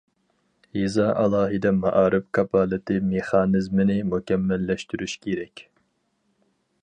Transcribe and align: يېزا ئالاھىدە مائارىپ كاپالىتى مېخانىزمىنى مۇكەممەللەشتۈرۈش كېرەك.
يېزا 0.77 1.03
ئالاھىدە 1.23 1.71
مائارىپ 1.81 2.25
كاپالىتى 2.37 2.97
مېخانىزمىنى 3.11 3.99
مۇكەممەللەشتۈرۈش 4.15 5.17
كېرەك. 5.27 5.65